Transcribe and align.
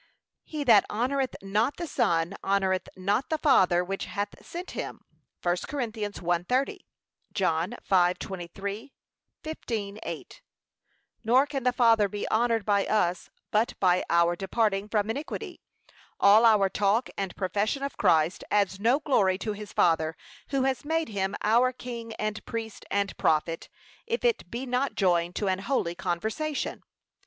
'He 0.41 0.63
that 0.63 0.83
honoureth 0.89 1.35
not 1.43 1.77
the 1.77 1.85
Son, 1.85 2.33
honoureth 2.43 2.89
not 2.97 3.29
the 3.29 3.37
Father 3.37 3.83
which 3.83 4.05
hath 4.05 4.43
sent 4.43 4.71
him.' 4.71 5.05
(1 5.43 5.57
Cor. 5.67 5.79
1:30; 5.79 6.79
John 7.33 7.75
5:23; 7.87 8.93
15:8) 9.43 10.41
Nor 11.23 11.45
can 11.45 11.61
the 11.61 11.71
Father 11.71 12.07
be 12.09 12.27
honoured 12.31 12.65
by 12.65 12.87
us, 12.87 13.29
but 13.51 13.79
by 13.79 14.03
our 14.09 14.35
departing 14.35 14.89
from 14.89 15.07
iniquity. 15.11 15.61
All 16.19 16.45
our 16.47 16.67
talk 16.67 17.11
and 17.15 17.35
profession 17.35 17.83
of 17.83 17.95
Christ, 17.95 18.43
adds 18.49 18.79
no 18.79 18.99
glory 19.01 19.37
to 19.37 19.53
his 19.53 19.71
Father, 19.71 20.17
who 20.49 20.63
has 20.63 20.83
made 20.83 21.09
him 21.09 21.35
our 21.43 21.71
King, 21.71 22.13
and 22.15 22.43
Priest, 22.47 22.85
and 22.89 23.15
Prophet, 23.17 23.69
if 24.07 24.25
it 24.25 24.49
be 24.49 24.65
not 24.65 24.95
joined 24.95 25.35
to 25.35 25.45
an 25.47 25.59
holy 25.59 25.93
conversation. 25.93 26.81